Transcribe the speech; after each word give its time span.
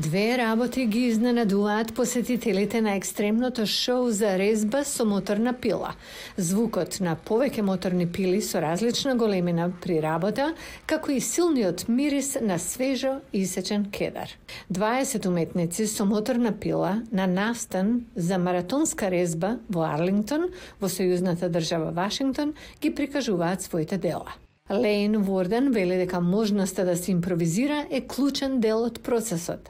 Две 0.00 0.38
работи 0.38 0.86
ги 0.86 0.98
изненадуваат 0.98 1.94
посетителите 1.94 2.80
на 2.80 2.94
екстремното 2.94 3.66
шоу 3.66 4.08
за 4.10 4.38
резба 4.38 4.84
со 4.84 5.04
моторна 5.04 5.52
пила. 5.52 5.90
Звукот 6.36 7.00
на 7.04 7.16
повеќе 7.28 7.60
моторни 7.60 8.06
пили 8.08 8.38
со 8.40 8.62
различна 8.64 9.12
големина 9.14 9.66
при 9.82 9.98
работа, 10.00 10.54
како 10.86 11.12
и 11.12 11.20
силниот 11.20 11.84
мирис 11.88 12.38
на 12.40 12.56
свежо 12.58 13.18
исечен 13.32 13.84
кедар. 13.92 14.32
20 14.72 15.26
уметници 15.28 15.86
со 15.86 16.04
моторна 16.04 16.52
пила 16.52 17.02
на 17.12 17.26
настан 17.26 18.06
за 18.16 18.38
маратонска 18.38 19.10
резба 19.10 19.58
во 19.68 19.84
Арлингтон, 19.84 20.48
во 20.80 20.88
сојузната 20.88 21.50
држава 21.52 21.90
Вашингтон, 21.90 22.54
ги 22.80 22.94
прикажуваат 22.94 23.62
своите 23.62 23.98
дела. 23.98 24.32
Лейн 24.70 25.18
Ворден 25.22 25.72
вели 25.72 25.96
дека 25.96 26.20
можноста 26.20 26.84
да 26.84 26.96
се 26.96 27.12
импровизира 27.12 27.84
е 27.90 28.00
клучен 28.00 28.60
дел 28.60 28.86
од 28.86 29.02
процесот. 29.02 29.68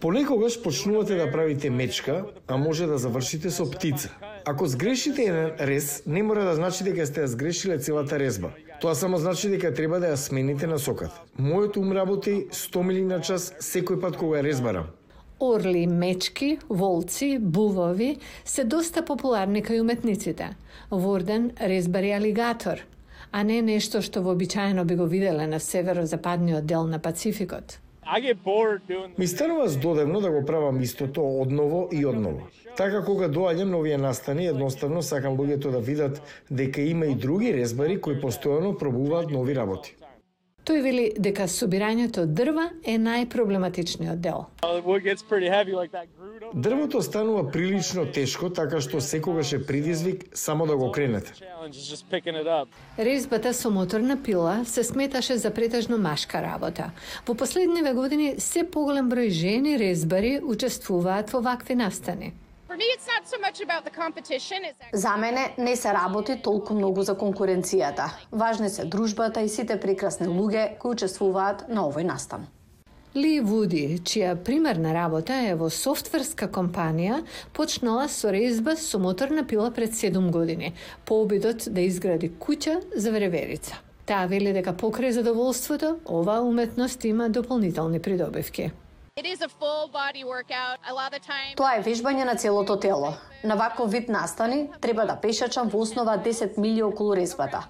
Понекогаш 0.00 0.62
почнувате 0.62 1.14
да 1.14 1.30
правите 1.30 1.70
мечка, 1.70 2.24
а 2.48 2.56
може 2.56 2.86
да 2.86 2.98
завршите 2.98 3.50
со 3.50 3.70
птица. 3.70 4.10
Ако 4.44 4.66
сгрешите 4.66 5.22
еден 5.22 5.52
рез, 5.60 6.02
не 6.06 6.22
мора 6.22 6.44
да 6.44 6.54
значи 6.54 6.84
дека 6.84 7.06
сте 7.06 7.22
ја 7.22 7.26
сгрешиле 7.26 7.78
целата 7.78 8.18
резба. 8.18 8.50
Тоа 8.80 8.94
само 8.94 9.16
значи 9.16 9.48
дека 9.48 9.74
треба 9.74 10.00
да 10.00 10.10
ја 10.12 10.16
смените 10.16 10.66
насоката. 10.66 11.22
Мојот 11.38 11.78
ум 11.78 11.92
работи 11.92 12.48
100 12.50 12.82
мили 12.82 13.04
на 13.04 13.20
час 13.20 13.54
секој 13.60 14.00
пат 14.00 14.16
кога 14.16 14.42
ја 14.42 14.44
резбарам. 14.44 14.90
Орли, 15.40 15.86
мечки, 15.86 16.58
волци, 16.68 17.38
бувови 17.38 18.18
се 18.44 18.64
доста 18.64 19.04
популарни 19.04 19.62
кај 19.62 19.80
уметниците. 19.80 20.56
Ворден 20.90 21.52
резбари 21.60 22.10
алигатор, 22.10 22.82
а 23.32 23.42
не 23.42 23.62
нешто 23.62 24.02
што 24.02 24.22
вообичаено 24.22 24.84
би 24.84 24.96
го 24.96 25.06
виделе 25.06 25.46
на 25.46 25.60
северозападниот 25.60 26.66
дел 26.66 26.86
на 26.86 26.98
Пацификот. 26.98 27.78
Ми 29.18 29.26
станува 29.26 29.68
здодевно 29.68 30.20
да 30.20 30.30
го 30.30 30.44
правам 30.46 30.80
истото 30.80 31.40
одново 31.40 31.88
и 31.92 32.06
одново. 32.06 32.46
Така 32.76 33.04
кога 33.04 33.28
доаѓам 33.28 33.70
на 33.70 33.78
овие 33.78 33.98
настани, 33.98 34.46
едноставно 34.46 35.02
сакам 35.02 35.36
луѓето 35.38 35.70
да 35.70 35.80
видат 35.80 36.22
дека 36.50 36.80
има 36.80 37.06
и 37.06 37.14
други 37.14 37.54
резбари 37.54 38.00
кои 38.00 38.20
постојано 38.20 38.78
пробуваат 38.78 39.30
нови 39.30 39.54
работи. 39.54 39.96
Тој 40.64 40.80
вели 40.80 41.04
дека 41.20 41.44
собирањето 41.44 42.24
дрва 42.24 42.70
е 42.88 42.96
најпроблематичниот 42.96 44.20
дел. 44.24 44.46
Дрвото 46.54 47.02
станува 47.02 47.42
прилично 47.52 48.06
тешко, 48.06 48.48
така 48.48 48.80
што 48.80 49.00
секогаш 49.04 49.52
е 49.52 49.60
предизвик 49.66 50.24
само 50.32 50.66
да 50.66 50.76
го 50.76 50.88
кренете. 50.92 51.34
Резбата 52.98 53.52
со 53.54 53.70
моторна 53.70 54.16
пила 54.22 54.64
се 54.64 54.84
сметаше 54.84 55.36
за 55.36 55.50
претежно 55.50 55.98
машка 55.98 56.42
работа. 56.42 56.90
Во 57.26 57.34
последниве 57.34 57.92
години 57.92 58.34
се 58.38 58.64
поголем 58.64 59.12
број 59.12 59.28
жени 59.28 59.76
резбари 59.78 60.40
учествуваат 60.40 61.30
во 61.30 61.44
вакви 61.44 61.74
настани. 61.74 62.32
За 64.92 65.16
мене 65.16 65.54
не 65.58 65.76
се 65.76 65.92
работи 65.94 66.36
толку 66.42 66.74
многу 66.74 67.02
за 67.02 67.14
конкуренцијата. 67.14 68.10
Важни 68.32 68.70
се 68.70 68.84
дружбата 68.84 69.40
и 69.42 69.48
сите 69.48 69.80
прекрасни 69.80 70.26
луѓе 70.26 70.78
кои 70.78 70.96
учествуваат 70.96 71.68
на 71.68 71.86
овој 71.86 72.02
настан. 72.02 72.46
Ли 73.14 73.38
Вуди, 73.40 74.00
чија 74.02 74.34
примерна 74.34 74.90
работа 74.94 75.36
е 75.46 75.54
во 75.54 75.68
софтверска 75.70 76.48
компанија, 76.50 77.20
почнала 77.54 78.08
со 78.10 78.32
резба 78.34 78.74
со 78.74 78.98
моторна 78.98 79.46
пила 79.46 79.70
пред 79.70 79.94
7 79.94 80.30
години, 80.34 80.74
по 81.04 81.22
обидот 81.22 81.68
да 81.70 81.80
изгради 81.80 82.32
куќа 82.40 82.80
за 82.96 83.12
вреверица. 83.14 83.78
Таа 84.04 84.26
вели 84.26 84.52
дека 84.52 84.74
покрај 84.74 85.14
задоволството, 85.14 86.00
оваа 86.04 86.42
уметност 86.42 87.04
има 87.04 87.28
дополнителни 87.28 88.00
придобивки. 88.02 88.72
Тоа 91.54 91.76
е 91.78 91.82
вежбање 91.86 92.24
на 92.26 92.32
целото 92.34 92.74
тело. 92.82 93.12
На 93.44 93.54
ваков 93.54 93.92
вид 93.92 94.08
настани 94.08 94.70
треба 94.80 95.06
да 95.06 95.14
пешачам 95.22 95.70
во 95.70 95.84
основа 95.86 96.16
10 96.24 96.58
милји 96.58 96.82
околу 96.82 97.14
резбата, 97.14 97.60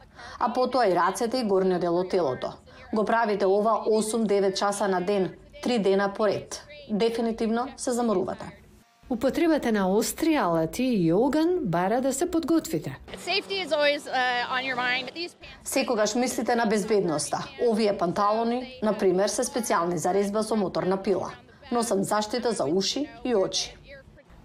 а 0.40 0.48
потоа 0.48 0.86
и 0.88 0.94
рацете 0.96 1.44
и 1.44 1.44
горниот 1.44 1.84
дел 1.84 2.00
од 2.00 2.08
телото. 2.08 2.54
Го 2.94 3.04
правите 3.04 3.44
ова 3.44 3.84
8-9 3.84 4.56
часа 4.56 4.88
на 4.88 5.04
ден, 5.04 5.34
3 5.62 5.82
дена 5.82 6.12
поред. 6.16 6.62
Дефинитивно 6.90 7.68
се 7.76 7.92
заморувате. 7.92 8.63
Употребата 9.14 9.72
на 9.72 9.90
остри 9.90 10.34
алати 10.34 10.82
и 10.82 11.12
оган 11.12 11.58
бара 11.62 12.00
да 12.00 12.12
се 12.12 12.30
подготвите. 12.30 12.98
Uh, 13.26 14.08
Секогаш 15.64 16.14
мислите 16.14 16.54
на 16.54 16.66
безбедноста. 16.66 17.48
Овие 17.70 17.98
панталони, 17.98 18.78
на 18.82 18.98
пример, 18.98 19.28
се 19.28 19.44
специјални 19.44 19.94
за 19.94 20.14
резба 20.14 20.42
со 20.42 20.56
моторна 20.56 21.02
пила. 21.02 21.30
Носам 21.72 22.02
заштита 22.02 22.52
за 22.52 22.64
уши 22.64 23.06
и 23.24 23.34
очи. 23.34 23.76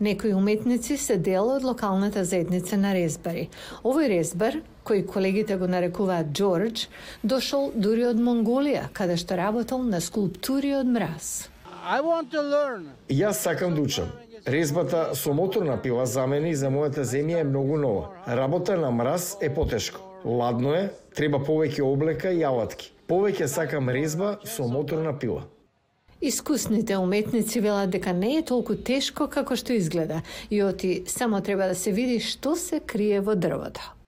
Некои 0.02 0.34
уметници 0.34 0.98
се 0.98 1.18
дел 1.18 1.50
од 1.50 1.64
локалната 1.64 2.24
заедница 2.24 2.78
на 2.78 2.94
резбари. 2.94 3.50
Овој 3.84 4.08
резбар, 4.14 4.62
кој 4.86 5.06
колегите 5.10 5.58
го 5.58 5.66
нарекуваат 5.66 6.30
Джордж, 6.30 6.88
дошол 7.24 7.72
дури 7.74 8.06
од 8.06 8.22
Монголија, 8.22 8.94
каде 8.94 9.18
што 9.18 9.34
работел 9.34 9.82
на 9.82 9.98
скулптури 9.98 10.78
од 10.78 10.86
мраз. 10.86 11.50
Јас 13.10 13.34
сакам 13.34 13.74
да 13.74 13.82
учам. 13.82 14.29
Резбата 14.48 15.16
со 15.16 15.34
моторна 15.34 15.82
пила 15.82 16.06
за 16.06 16.28
мене 16.28 16.50
и 16.50 16.56
за 16.56 16.70
мојата 16.70 17.04
земја 17.04 17.42
е 17.42 17.44
многу 17.44 17.78
нова. 17.78 18.10
Работа 18.28 18.78
на 18.78 18.92
мраз 18.92 19.38
е 19.42 19.54
потешко. 19.54 20.02
Ладно 20.26 20.74
е, 20.74 20.90
треба 21.16 21.40
повеќе 21.40 21.82
облека 21.82 22.32
и 22.32 22.44
алатки. 22.44 22.92
Повеќе 23.08 23.46
сакам 23.46 23.90
резба 23.90 24.38
со 24.44 24.68
моторна 24.68 25.14
пила. 25.20 25.44
Искусните 26.22 26.98
уметници 26.98 27.60
велат 27.60 27.90
дека 27.90 28.14
не 28.14 28.38
е 28.38 28.42
толку 28.44 28.76
тешко 28.76 29.28
како 29.28 29.56
што 29.56 29.74
изгледа 29.74 30.22
и 30.50 30.64
оти 30.64 31.04
само 31.08 31.42
треба 31.42 31.68
да 31.72 31.76
се 31.76 31.92
види 31.92 32.20
што 32.20 32.56
се 32.56 32.80
крие 32.80 33.22
во 33.22 33.36
дрвото. 33.36 33.99